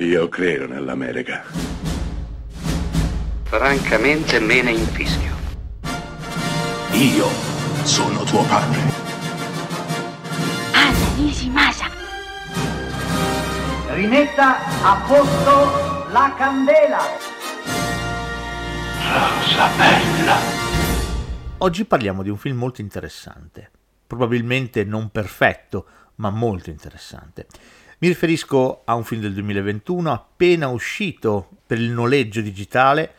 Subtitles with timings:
[0.00, 1.42] Io credo nell'America.
[3.42, 5.34] Francamente me ne infischio.
[6.92, 7.26] Io
[7.82, 8.78] sono tuo padre.
[10.72, 11.86] Anna Nishimasa.
[13.88, 17.00] Rimetta a posto la candela.
[19.02, 20.36] Rosa bella.
[21.58, 23.68] Oggi parliamo di un film molto interessante,
[24.06, 25.86] probabilmente non perfetto,
[26.16, 27.48] ma molto interessante.
[28.00, 33.12] Mi riferisco a un film del 2021 appena uscito per il noleggio digitale,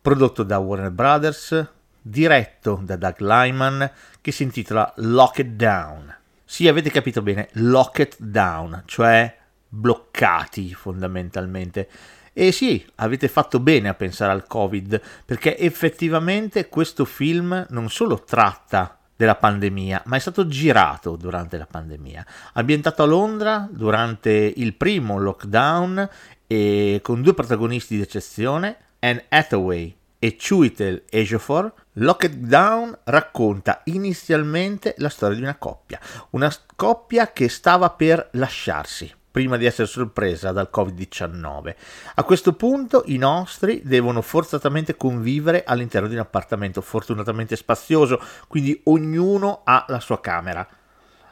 [0.00, 1.68] prodotto da Warner Brothers,
[2.00, 3.90] diretto da Doug Lyman,
[4.20, 6.16] che si intitola Lock It Down.
[6.44, 9.36] Sì, avete capito bene, Lock It Down, cioè
[9.68, 11.88] bloccati fondamentalmente.
[12.32, 18.22] E sì, avete fatto bene a pensare al Covid, perché effettivamente questo film non solo
[18.22, 22.24] tratta della pandemia, ma è stato girato durante la pandemia.
[22.54, 26.08] Ambientato a Londra durante il primo lockdown
[26.46, 35.36] e con due protagonisti d'eccezione, Anne Hathaway e Chiwetel Ejiofor, Lockdown racconta inizialmente la storia
[35.36, 41.74] di una coppia, una coppia che stava per lasciarsi prima di essere sorpresa dal Covid-19.
[42.14, 48.80] A questo punto i nostri devono forzatamente convivere all'interno di un appartamento fortunatamente spazioso, quindi
[48.84, 50.66] ognuno ha la sua camera.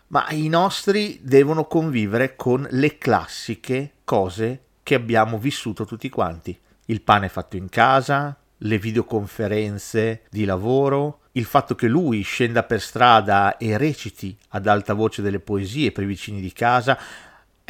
[0.09, 6.59] Ma i nostri devono convivere con le classiche cose che abbiamo vissuto tutti quanti.
[6.87, 12.81] Il pane fatto in casa, le videoconferenze di lavoro, il fatto che lui scenda per
[12.81, 16.99] strada e reciti ad alta voce delle poesie per i vicini di casa,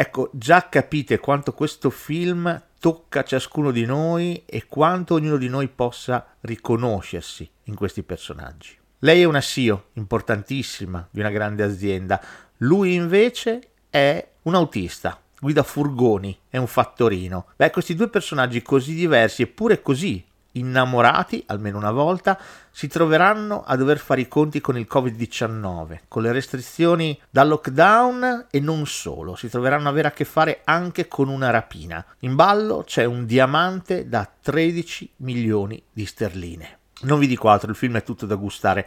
[0.01, 5.67] Ecco, già capite quanto questo film tocca ciascuno di noi e quanto ognuno di noi
[5.67, 8.79] possa riconoscersi in questi personaggi.
[9.01, 12.23] Lei è una CEO importantissima di una grande azienda,
[12.59, 17.47] lui invece è un autista, guida furgoni, è un fattorino.
[17.57, 20.25] Beh, questi due personaggi così diversi eppure così
[20.59, 22.39] innamorati, almeno una volta,
[22.71, 28.47] si troveranno a dover fare i conti con il Covid-19, con le restrizioni da lockdown
[28.51, 32.05] e non solo, si troveranno ad avere a che fare anche con una rapina.
[32.21, 36.79] In ballo c'è un diamante da 13 milioni di sterline.
[37.03, 38.87] Non vi dico altro, il film è tutto da gustare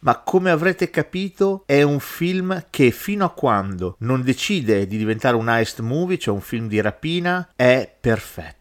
[0.00, 5.36] ma come avrete capito è un film che fino a quando non decide di diventare
[5.36, 8.55] un heist movie, cioè un film di rapina, è perfetto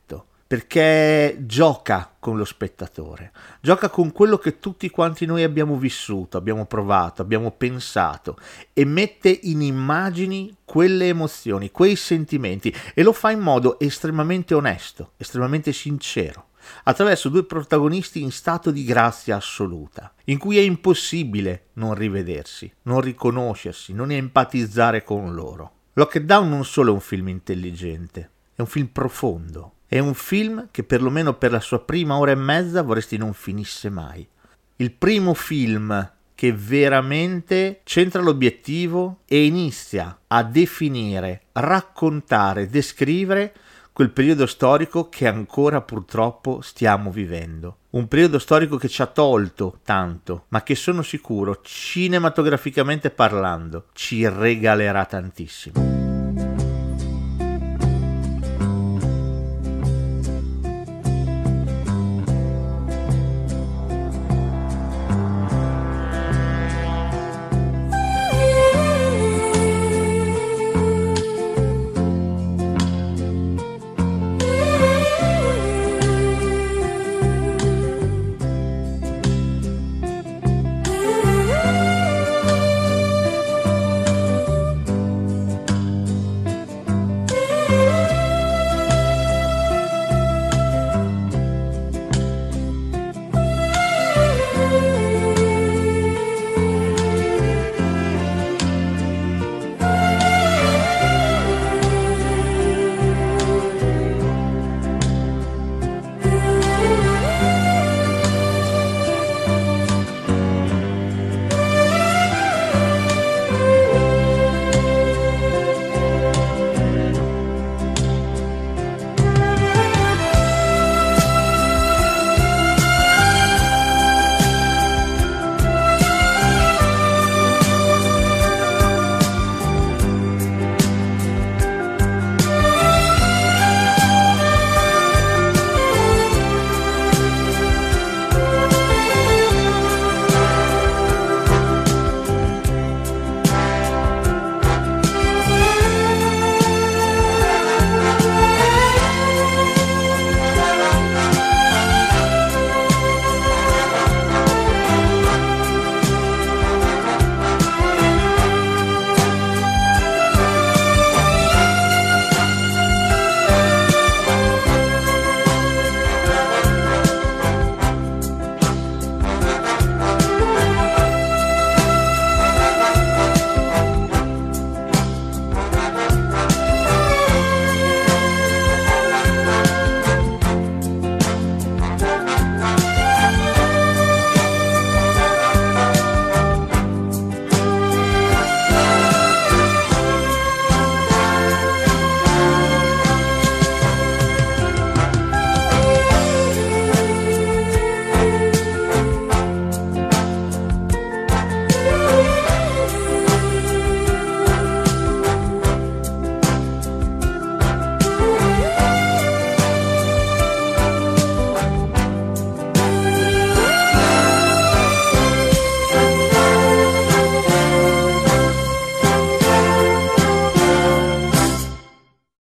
[0.56, 6.66] perché gioca con lo spettatore, gioca con quello che tutti quanti noi abbiamo vissuto, abbiamo
[6.66, 8.38] provato, abbiamo pensato
[8.72, 15.12] e mette in immagini quelle emozioni, quei sentimenti e lo fa in modo estremamente onesto,
[15.18, 16.52] estremamente sincero
[16.84, 23.02] attraverso due protagonisti in stato di grazia assoluta, in cui è impossibile non rivedersi, non
[23.02, 25.72] riconoscersi, non empatizzare con loro.
[25.94, 30.84] Lockdown non solo è un film intelligente, è un film profondo, è un film che
[30.84, 34.28] perlomeno per la sua prima ora e mezza vorresti non finisse mai.
[34.76, 43.54] Il primo film che veramente centra l'obiettivo e inizia a definire, raccontare, descrivere
[43.94, 47.78] quel periodo storico che ancora purtroppo stiamo vivendo.
[47.92, 54.28] Un periodo storico che ci ha tolto tanto, ma che sono sicuro, cinematograficamente parlando, ci
[54.28, 55.95] regalerà tantissimo.